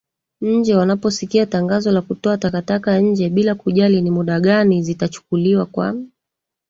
[0.41, 5.95] nje wanaposikia tangazo la kutoa takataka nje bila kujali ni muda gani zitachukuliwa kwa